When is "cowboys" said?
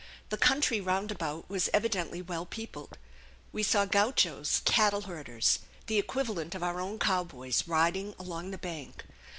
6.97-7.67